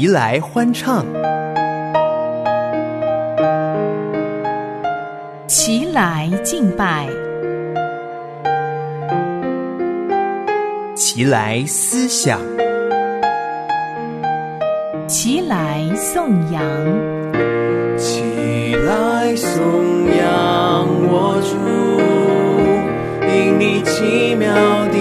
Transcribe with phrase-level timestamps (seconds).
[0.00, 1.04] 齐来欢唱，
[5.48, 7.08] 齐来敬拜，
[10.94, 12.38] 齐来思想，
[15.08, 16.62] 齐来颂扬，
[17.96, 19.58] 齐来颂
[20.16, 21.56] 扬我主，
[23.26, 24.54] 因你奇妙
[24.92, 24.97] 的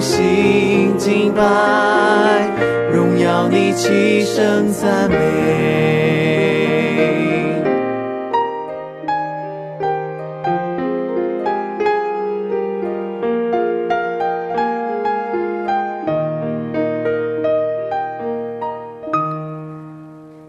[0.00, 1.42] 心敬拜，
[2.92, 5.16] 荣耀你，齐声赞美。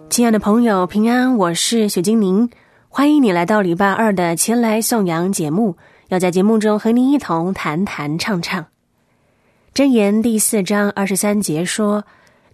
[0.10, 2.50] 亲爱的朋友，平安，我是雪精灵，
[2.90, 5.78] 欢迎你来到礼拜二的前来颂扬节目。
[6.10, 8.66] 要在节目中和您一同谈谈唱唱。
[9.74, 12.04] 箴言第四章二十三节说：“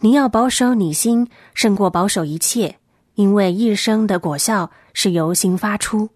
[0.02, 2.76] 你要保守你心，胜过保守一切，
[3.16, 6.10] 因为一生的果效是由心发出。”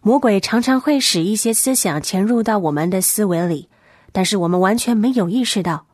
[0.00, 3.68] 魔鬼常常会使一些思想潜入到我们的思维里，
[4.12, 5.84] 但是我们完全没有意识到，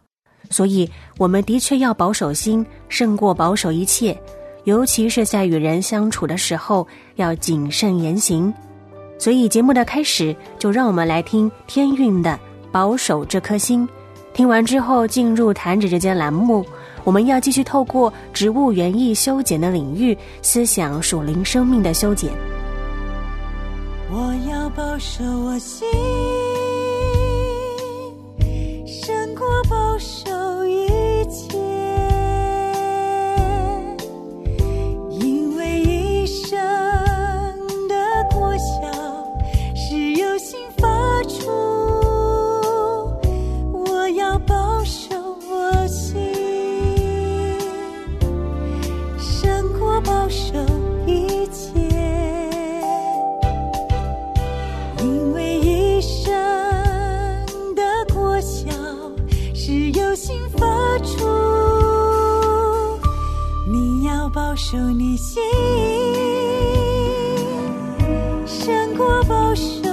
[0.50, 4.18] 所以我们的确要保守心，胜过保守一切。
[4.64, 8.52] 尤其是在与人相处的时候，要谨慎言行。
[9.18, 12.30] 所以节目的开始，就让我们来听天韵的
[12.70, 13.88] 《保守这颗心》。
[14.38, 16.64] 听完之后，进入弹指之间栏目，
[17.02, 22.30] 我们要继续透过植物园艺修剪的领域，思想属灵生命的修剪。
[24.08, 25.88] 我要保守我心，
[64.58, 65.40] 守你心，
[68.44, 69.87] 胜过保守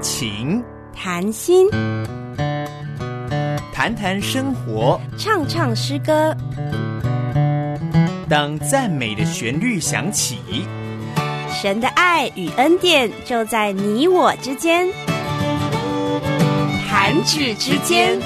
[0.00, 0.64] 弹琴，
[0.94, 1.68] 谈心，
[3.70, 4.98] 谈谈生活。
[5.18, 6.34] 唱唱诗歌，
[8.26, 10.38] 当赞美的旋律响起，
[11.52, 14.88] 神的爱与恩典就在你我之间，
[16.88, 18.18] 弹指之间。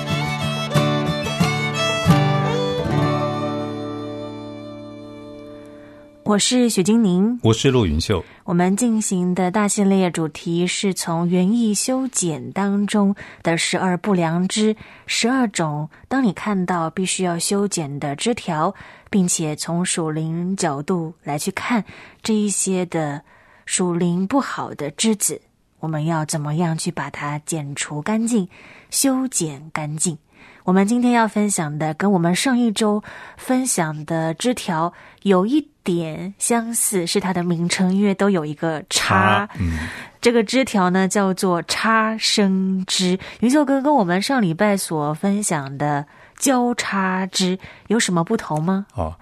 [6.27, 7.39] 我是许金宁。
[7.43, 8.25] 我是陆云秀。
[8.45, 14.75] 我们进行的大系列主题是从园艺修剪当中的十二不良枝，
[15.07, 18.75] 十二种当你看到必须要修剪的枝条，
[19.11, 21.85] 并且从属灵角度来去看
[22.23, 23.21] 这一些的
[23.67, 25.39] 属灵不好的枝子，
[25.79, 28.49] 我们要怎么样去把它剪除干净、
[28.89, 30.17] 修剪干净？
[30.65, 33.03] 我们今天要分享的，跟我们上一周
[33.37, 34.91] 分享的枝条
[35.23, 39.49] 有一点相似，是它的名称，因为都有一个叉。
[39.61, 39.79] 嗯，
[40.21, 43.19] 这个枝条呢叫做叉生枝。
[43.41, 46.05] 云秀哥跟我们上礼拜所分享的
[46.39, 47.59] 交叉枝
[47.89, 48.87] 有什么不同吗？
[48.95, 49.15] 哦，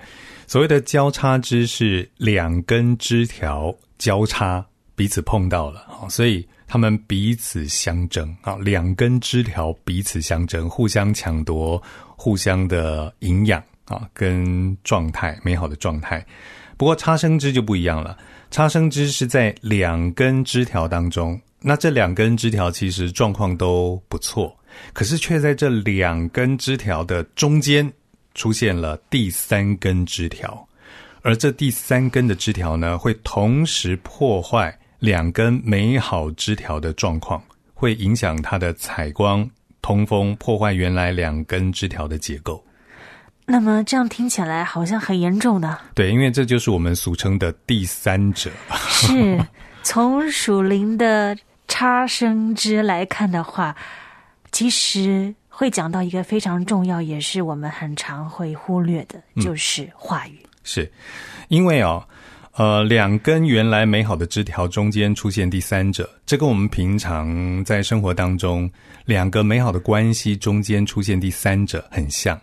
[0.47, 11.83] 所谓的交叉枝是两根枝条交叉，彼此碰到了，哦，所以它们彼此相争啊，两根枝条彼此相争，互相抢夺，
[12.17, 16.25] 互相的营养啊，跟状态美好的状态。
[16.77, 18.17] 不过插生枝就不一样了，
[18.51, 24.57] 插生枝是在两根枝条当中，那这两根枝条其实状况都不错，
[24.93, 27.93] 可是却在这两根枝条的中间
[28.35, 30.67] 出现了第三根枝条，
[31.23, 37.41] 而这第三根的枝条呢，会同时破坏两根美好枝条的状况，
[37.75, 39.49] 会影响它的采光、
[39.83, 42.65] 通风，破坏原来两根枝条的结构。
[43.45, 48.51] 那么这样听起来好像很严重的，对，因为这就是我们俗称的第三者。
[48.89, 49.39] 是
[49.83, 53.75] 从属灵的差生枝来看的话，
[54.53, 60.39] 其实会讲到一个非常重要，也是我们很常会忽略的，就是话语。
[60.63, 60.91] 是
[61.49, 62.03] 因为哦，
[62.53, 68.71] 呃，两根原来美好的枝条中间出现第三者，这跟我们平常在生活当中
[69.05, 72.41] 两个美好的关系中间出现第三者很像。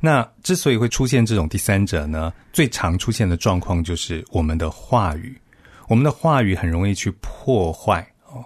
[0.00, 5.40] 那之所以会出现这种第三者呢，最常出现的状况就是我们的话语，
[5.88, 8.44] 我们的话语很容易去破坏哦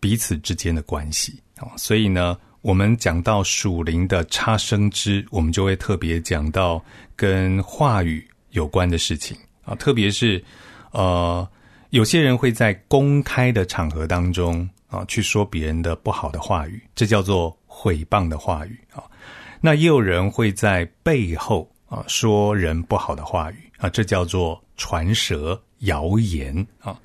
[0.00, 6.82] 彼此之间的关系哦，所以呢，我们讲到属灵的差生枝，我们就会特别讲到
[7.14, 10.42] 跟话语有关的事情啊，特别是
[10.92, 11.46] 呃，
[11.90, 19.04] 有些人会在公开的场合当中啊去说别人的不好的话语，这叫做毁谤的话语啊。
[19.60, 26.98] 那也有人会在背后啊说人不好的话语啊，这叫做传舌谣言啊。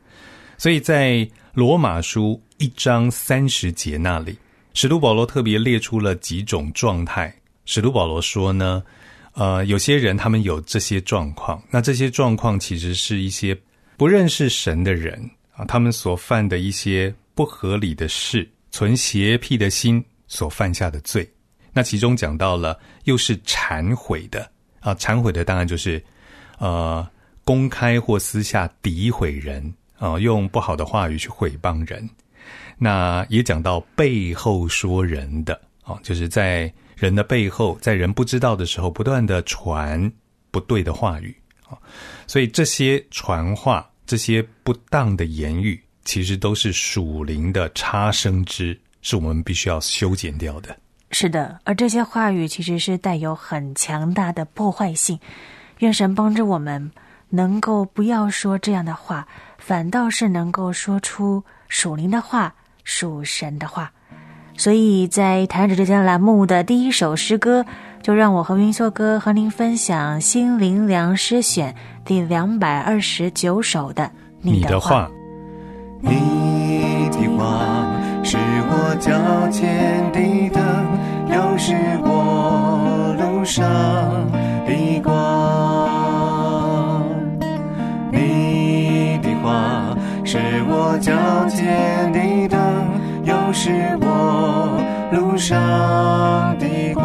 [0.57, 4.37] 所以在罗马书一章三十节那里，
[4.73, 7.33] 使徒保罗特别列出了几种状态。
[7.65, 8.83] 使徒保罗说呢，
[9.33, 13.57] 呃，有些人他们有这些状况，那这些状况其实是一些
[13.97, 21.27] 不认识神的人啊，他们所犯的一些不合理的事，存邪僻的心所犯下的罪。
[21.73, 24.49] 那其中讲到了，又是忏悔的
[24.79, 26.03] 啊，忏悔的当然就是
[26.57, 27.07] 呃，
[27.43, 32.09] 公开或私下诋毁人啊，用不好的话语去毁谤人。
[32.77, 40.11] 那也讲到背后说人的啊，就是在人的背后，在人不知道的时候，不断的传
[40.49, 41.35] 不对的话语
[41.67, 41.77] 啊。
[42.27, 50.75] 所以这些传话、这些不当的言语，其实都是属灵的差生之，是我们必须要修剪掉的。
[51.11, 55.19] 是的，而这些话语其实是带有很强大的破坏性。
[55.79, 56.91] 愿神帮助我们，
[57.29, 59.27] 能够不要说这样的话，
[59.57, 62.53] 反倒是能够说出属灵的话、
[62.83, 63.91] 属神的话。
[64.57, 67.65] 所以在谈者之间栏目的第一首诗歌，
[68.01, 71.73] 就让我和云秀哥和您分享《心灵粮诗选》
[72.05, 75.09] 第两百二十九首的你的话。
[76.01, 77.90] 你的话
[78.23, 79.11] 是我脚
[79.49, 80.63] 前的灯，
[81.29, 81.73] 又是
[82.03, 83.65] 我路上
[84.65, 85.11] 的光。
[88.11, 90.37] 你的话是
[90.69, 91.11] 我脚
[91.49, 92.59] 前的灯，
[93.23, 94.79] 又是我
[95.11, 95.57] 路上
[96.59, 97.03] 的光。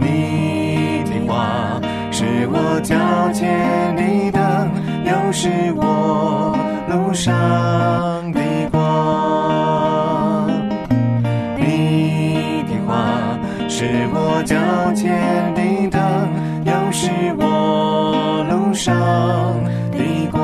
[0.00, 1.80] 你的话
[2.10, 2.96] 是我脚
[3.32, 4.25] 前的
[5.32, 6.56] 是我
[6.88, 7.32] 路上
[8.32, 8.40] 的
[8.70, 10.48] 光。
[11.56, 14.56] 你的话是我脚
[14.94, 15.12] 前
[15.54, 16.00] 的灯，
[16.64, 18.94] 又是我路上
[19.92, 19.98] 的
[20.30, 20.40] 光。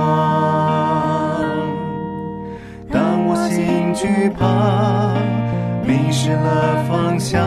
[2.90, 5.14] 当我心惧怕，
[5.86, 7.42] 迷失了方向，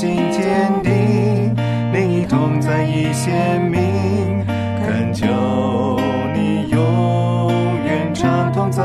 [0.00, 1.54] 心坚定，
[1.92, 4.42] 你同在已鲜明，
[4.82, 5.26] 恳求
[6.34, 8.82] 你永远常同在。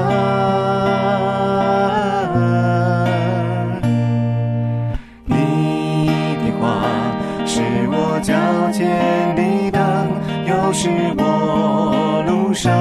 [5.24, 6.82] 你的话
[7.46, 8.34] 是我脚
[8.74, 8.86] 前
[9.38, 9.80] 的灯，
[10.46, 12.74] 又是我路上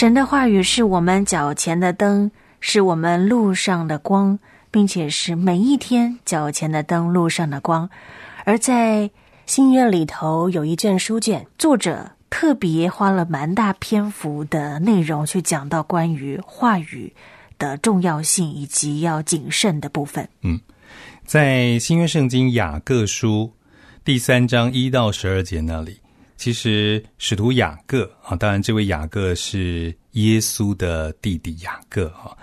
[0.00, 4.38] 神的话语是我们脚前的灯，是我们路上的光，
[4.70, 7.90] 并且是每一天脚前的灯，路上的光。
[8.46, 9.10] 而在
[9.44, 17.12] 新约里头有一卷书卷，作者特别花了蛮大篇幅的内容去讲到关于话语
[17.58, 20.26] 的重要性以及要谨慎的部分。
[20.40, 20.58] 嗯
[21.26, 23.52] 在新约圣经雅各书
[24.02, 26.00] 第三章一到十二节那里，
[26.40, 32.34] 其实使徒雅各啊，当然这位雅各是耶稣的弟弟雅各啊。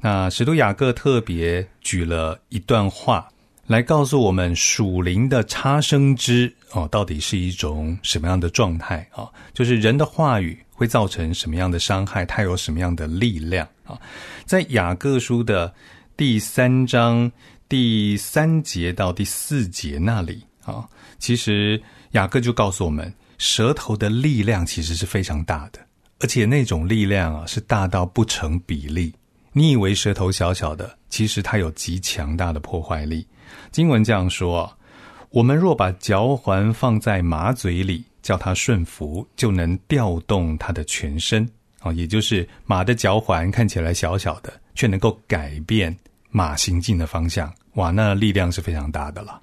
[0.00, 3.28] 那使徒雅各特别举了一段话
[3.66, 9.28] 来告诉我们属灵的差生之哦，到底是一种什么样的状态啊？
[9.52, 14.00] 就是人的话语会造成什么样的伤害，它有什么样的力量啊？
[14.46, 15.70] 在雅各书的
[16.16, 17.30] 第三章
[17.68, 21.78] 第三节到第四节那里啊，其实
[22.12, 23.12] 雅各就告诉我们，
[23.44, 25.78] 舌头的力量其实是非常大的，
[26.20, 29.12] 而且那种力量啊是大到不成比例。
[29.52, 33.26] 你以为舌头小小的，其实它有极强大的破坏力。
[33.70, 34.74] 经文这样说：
[35.28, 41.46] 我们若把嚼环放在马嘴里，叫它顺服，就能调动它的全身。
[41.80, 45.94] 啊，也就是马的嚼环看起来小小的，却能够改变
[46.30, 47.52] 马行进的方向。
[47.74, 49.38] 哇，那力量是非常大的了。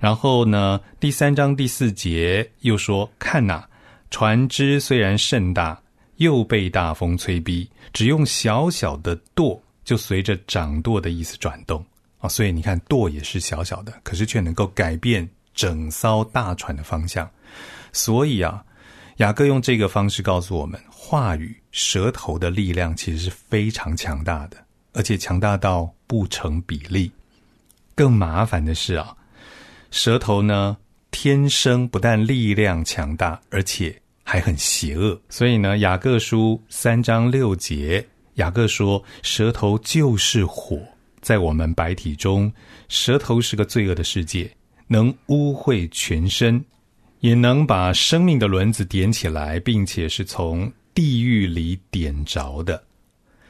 [0.00, 3.64] 然后呢，第三章第四节又说：看呐，
[4.10, 5.80] 船只虽然甚大，
[6.16, 11.84] 又被大风吹逼，只用小小的舵，就随着掌舵的意思转动。
[12.18, 17.28] 啊，所以你看，舵也是小小的，可是却能够改变整艘大船的方向。
[17.92, 18.64] 所以啊，
[19.18, 24.56] 雅各用这个方式告诉我们，话语、舌头的力量其实是非常强大的，
[24.92, 27.10] 而且强大到不成比例。
[27.94, 29.14] 更麻烦的是啊，
[29.96, 30.76] 舌头呢，
[31.10, 35.18] 天生不但力量强大，而且还很邪恶。
[35.30, 40.78] 所以呢，雅各书三章六节，雅各说，舌头就是火。
[41.22, 42.52] 在我们白体中，
[42.90, 44.54] 舌头是个罪恶的世界，
[44.86, 46.62] 能污秽全身，
[47.20, 52.84] 也能把生命的轮子点起来，并且是从地狱里点着的。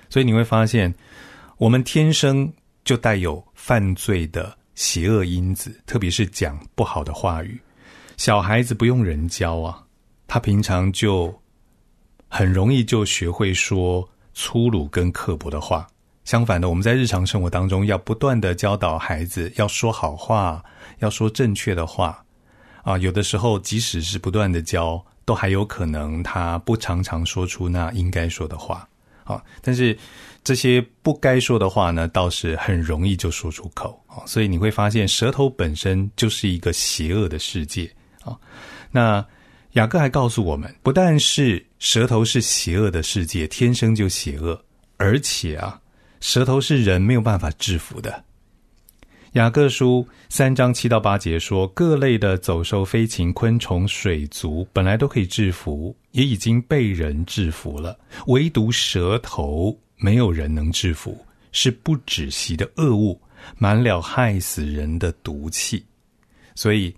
[0.08, 0.94] 所以你会发现，
[1.58, 2.50] 我们天生
[2.84, 7.61] 就带有犯罪的邪恶因子，特别是讲不好的话语。
[8.16, 9.83] 小孩子不用人教啊，
[10.28, 11.35] 他平常就
[12.28, 15.86] 很容易就学会说粗鲁跟刻薄的话。
[16.25, 20.65] 相反的，我们在日常生活当中要不断的教导孩子要说好话，
[20.99, 22.23] 要说正确的话。
[22.82, 28.89] 啊，有的时候即使是不断的教，都还有可能他不常常说出那应该说的话。
[29.25, 29.97] 啊，但是
[30.47, 34.00] 这些不该说的话呢，倒是很容易就说出口。
[34.06, 37.91] 啊，所以你会发现，舌头本身就是一个邪恶的世界。
[38.23, 38.39] 啊，
[38.93, 39.26] 那
[39.73, 44.56] 雅各还告诉我们，不但是舌头是邪恶的世界，天生就邪恶，
[44.99, 45.80] 而且啊。
[46.21, 48.23] 舌头是人没有办法制服的。
[49.32, 63.21] 雅各书三章七到八节说，各类的走兽、飞禽、昆虫、水族，本来都可以制服，也已经被人制服了，唯独舌头没有人能制服，是不止息的恶物，
[63.59, 65.85] 满了害死人的毒气。
[66.54, 66.95] 所以，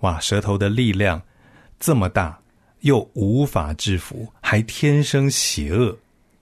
[0.00, 1.20] 哇，舌头的力量
[1.78, 2.38] 这么大，
[2.80, 5.96] 又无法制服，还天生邪恶。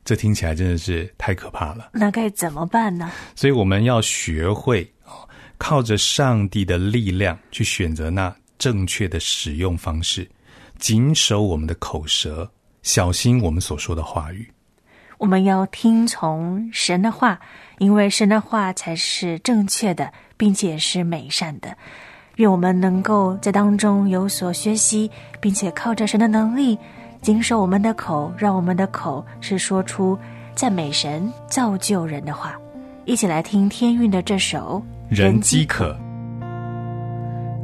[0.04, 1.90] 这听起来真的是太可怕了。
[1.92, 3.10] 那该怎么办呢？
[3.34, 10.26] 所以我们要学会啊，靠着上帝的力量去选择那正确的使用方式，
[10.78, 12.50] 谨守我们的口舌，
[12.82, 14.50] 小心我们所说的话语。
[15.18, 17.40] 我们要听从神的话，
[17.78, 21.76] 因为神的话才是正确的，并且是美善的。
[22.36, 26.78] 愿我们能够在当中有所学习，并且靠着神的能力。
[27.20, 30.16] 经受我们的口，让我们的口是说出
[30.54, 32.54] 赞美神、造就人的话。
[33.04, 34.80] 一起来听天韵的这首
[35.16, 35.98] 《人饥渴》。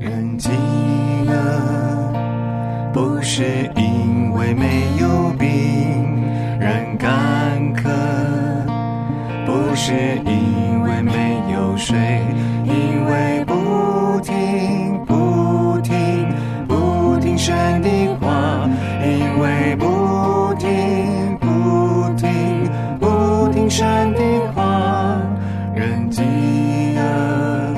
[0.01, 0.51] 人饥
[1.29, 5.49] 饿不是因为没有饼，
[6.65, 7.91] 人干渴
[9.45, 9.93] 不是
[10.25, 11.13] 因为没
[11.53, 11.95] 有水，
[12.65, 16.27] 因为不听不听
[16.67, 18.67] 不听神的话。
[19.05, 22.67] 因为不听不听
[22.99, 24.21] 不听神的
[24.55, 25.21] 话，
[25.75, 26.23] 人饥
[26.97, 27.75] 饿，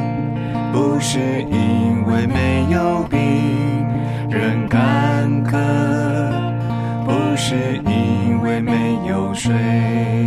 [0.72, 3.03] 不是因为没有
[9.37, 10.26] 水。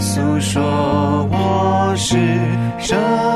[0.00, 0.62] 诉说
[1.30, 2.16] 我是
[2.78, 3.33] 什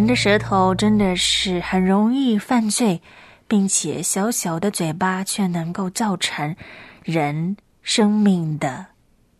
[0.00, 3.02] 人的舌头真的是很容易犯罪，
[3.46, 6.56] 并且小小的嘴巴却能够造成
[7.04, 8.86] 人生命的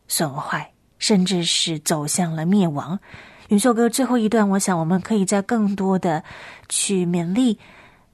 [0.07, 3.01] 损坏，甚至是走向了灭亡。
[3.49, 6.23] 云硕哥最后一段，我想我们可以再更多的
[6.69, 7.59] 去勉励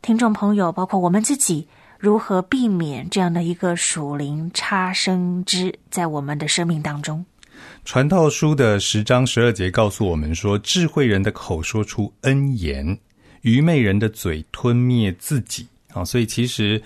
[0.01, 1.67] 听众朋友，包括我们自己，
[1.99, 7.27] 如何避免这样的一个属灵差生之在我们的生命当中。
[7.85, 12.99] 传道书的十章十二节告诉我们说：智慧人的口说出恩言，
[13.43, 15.67] 愚昧人的嘴吞灭自己。
[15.93, 16.83] 啊，所以其实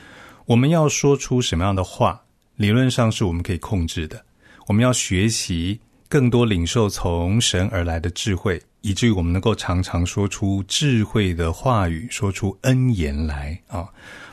[0.47, 2.21] 我们要说出什么样的话，
[2.57, 4.23] 理论上是我们可以控制的。
[4.67, 13.89] 我们要学习更多领受从神而来的智慧，以至于我们能够常常说出智慧的话语，说出恩言来啊！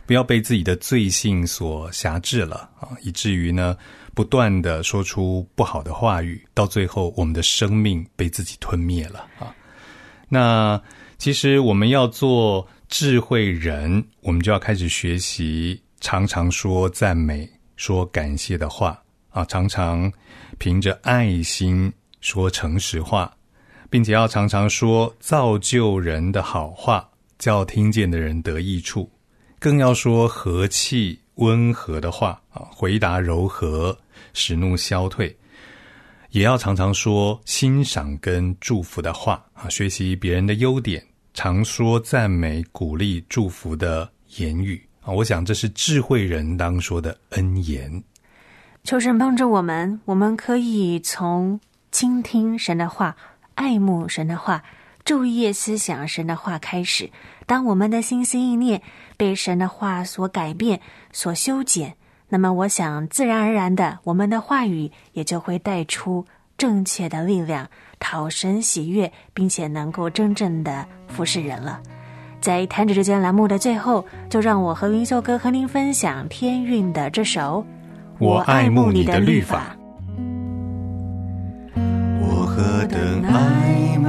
[0.06, 3.76] 不要被自己的罪性所辖制了啊，以至于呢。
[4.18, 9.54] 不断的说出不好的话语，到最后我们的生命被自己吞灭了啊！
[10.28, 10.82] 那
[11.20, 20.12] 其实我们要做智慧人，我们就要开始学习，常常说赞美、说感谢的话啊，常常
[20.58, 23.32] 凭着爱心说诚实话，
[23.90, 27.08] 并且要常常说造就人的好话，
[27.40, 29.10] 叫听见的人得益处，
[29.60, 33.98] 更要说和气温和的话啊，回答柔和。
[34.34, 35.36] 使怒消退，
[36.30, 45.12] 也要常常说欣赏跟祝福的话啊，学习别人的优点，常说赞美、鼓励、祝福的言语啊。
[45.12, 47.92] 我想这是智慧人当说的恩言。
[48.84, 51.60] 求神帮助我们，我们可以从
[51.92, 53.16] 倾听神的话、
[53.58, 54.64] 爱慕神的话、
[55.04, 57.10] 昼夜思想神的话开始。
[57.48, 58.82] 当我们的心思意念
[59.18, 60.80] 被神的话所改变、
[61.12, 61.96] 所修剪。
[62.30, 66.26] 那么，我想，自然而然的，我们的话语也就会带出
[66.58, 67.68] 正确的力量，
[68.00, 71.82] 讨神喜悦，并且能够真正的服侍人了。
[72.40, 77.66] 在弹指之间栏目的最后，就让我和云秀哥和您分享天韵的这首
[78.24, 79.76] 《我爱慕你的律法》。
[82.90, 84.08] 等爱慕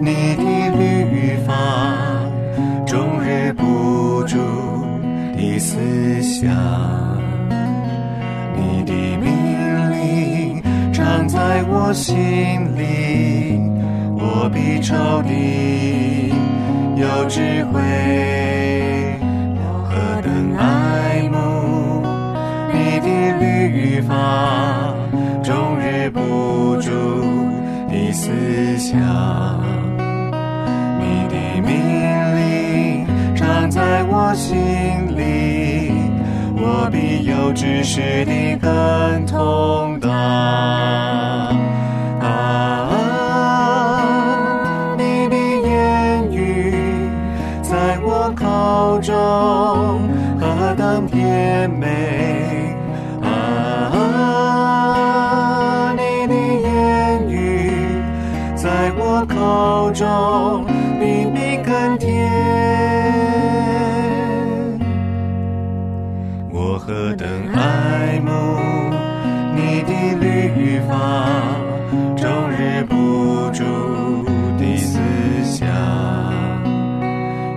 [0.00, 0.42] 你的
[0.76, 1.52] 律法，
[2.86, 4.36] 终日不住。
[5.34, 5.76] 的思
[6.22, 6.52] 想，
[8.56, 9.26] 你的命
[9.92, 12.14] 令常在我心
[12.76, 13.60] 里，
[14.16, 16.32] 我比仇敌
[17.00, 17.80] 有智慧。
[19.56, 21.36] 我何等爱慕
[28.90, 28.96] 想，
[30.98, 31.70] 你的命
[32.36, 33.04] 令
[33.36, 34.56] 常在我心
[35.14, 35.92] 里。
[36.56, 40.08] 我比有知识的更通达。
[42.26, 42.88] 啊，
[44.96, 47.10] 你的言语
[47.60, 49.12] 在我口中
[50.40, 51.97] 何等甜美！
[59.98, 60.64] 中
[61.00, 62.08] 比蜜更甜。
[66.52, 68.30] 我何等爱慕
[69.56, 70.94] 你的律法，
[72.16, 73.64] 终日不住
[74.56, 75.00] 的思
[75.42, 75.66] 想，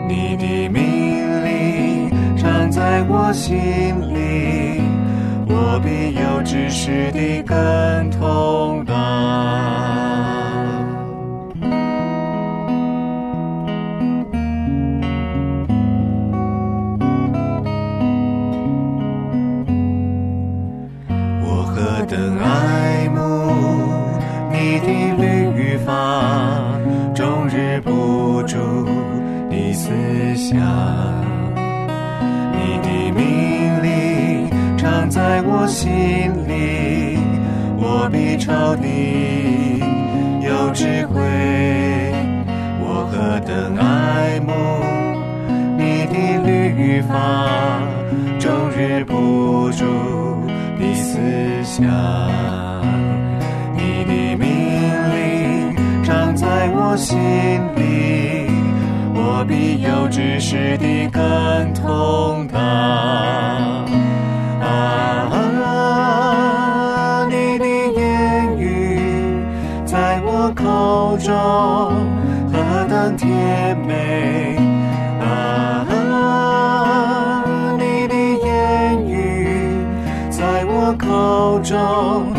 [0.09, 3.53] 你的命令常在我心
[4.15, 4.81] 里，
[5.47, 10.30] 我必有知识的更通达。
[35.11, 35.89] 在我心
[36.47, 37.19] 里，
[37.77, 39.83] 我比仇敌
[40.41, 41.19] 有智慧。
[42.79, 44.53] 我何等爱慕
[45.77, 46.15] 你的
[46.47, 47.11] 律法，
[48.39, 49.83] 终日不住
[50.79, 51.19] 的思
[51.61, 51.83] 想。
[53.75, 54.47] 你的命
[55.13, 57.19] 令常在我心
[57.75, 58.49] 里，
[59.13, 63.80] 我必有知识的根通达。
[71.23, 71.33] 中
[72.51, 74.57] 何等甜美！
[75.21, 75.85] 啊，
[77.77, 79.85] 你的言语
[80.31, 82.30] 在我口中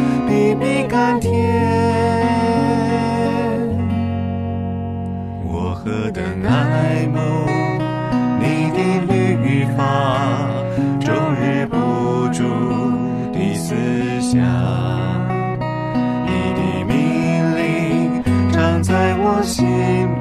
[19.42, 19.66] 心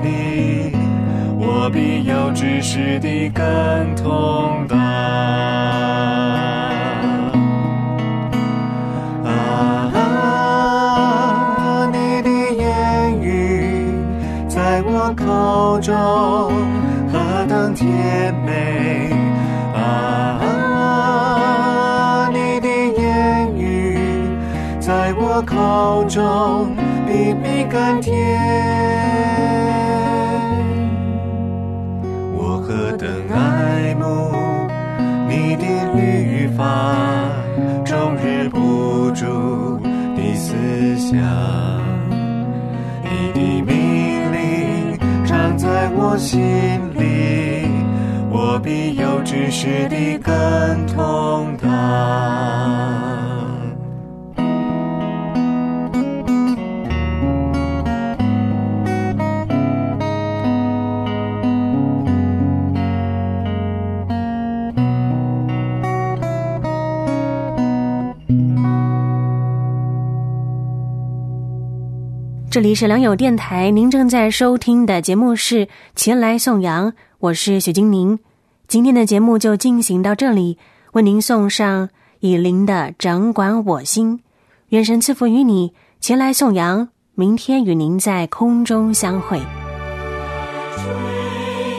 [0.01, 0.75] 里，
[1.37, 3.43] 我必有知识的更
[3.95, 4.75] 通达。
[9.23, 9.89] 啊，
[11.91, 13.93] 你的言语
[14.49, 15.93] 在我口中
[17.13, 19.11] 何等甜美！
[19.75, 20.49] 啊，
[22.33, 22.67] 你的
[22.99, 23.99] 言语
[24.79, 28.70] 在我口中比蜜甘甜。
[46.13, 46.41] 我心
[46.99, 47.65] 里，
[48.29, 52.60] 我比有知识的更通达。
[72.51, 78.19] 这里是良友电台，您正在收听的节目是《前来颂扬》，我是许金宁。
[78.67, 80.57] 今天的节目就进行到这里，
[80.91, 81.87] 为您送上
[82.19, 84.17] 以琳的《掌管我心》，
[84.67, 85.71] 愿神赐福于你。
[86.01, 89.39] 前来颂扬，明天与您在空中相会。
[90.75, 90.83] 吹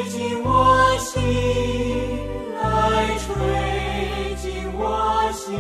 [0.08, 1.22] 进我心，
[2.56, 3.35] 来吹
[4.37, 5.50] 进我心。